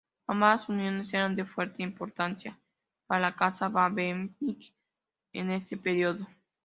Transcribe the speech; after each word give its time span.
Ambas 0.25 0.67
uniones 0.67 1.13
eran 1.13 1.35
de 1.35 1.45
fuerte 1.45 1.83
importancia 1.83 2.57
para 3.05 3.21
la 3.21 3.35
casa 3.35 3.69
Babenberg 3.69 4.57
en 5.31 5.51
ese 5.51 5.77
periodo. 5.77 6.25